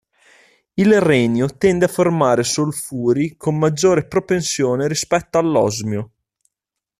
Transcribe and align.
Il 0.73 0.99
renio 0.99 1.47
tende 1.59 1.85
a 1.85 1.87
formare 1.87 2.41
solfuri 2.43 3.35
con 3.37 3.55
maggiore 3.59 4.07
propensione 4.07 4.87
rispetto 4.87 5.37
all'osmio. 5.37 6.11